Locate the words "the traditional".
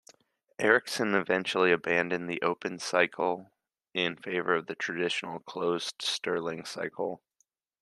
4.65-5.41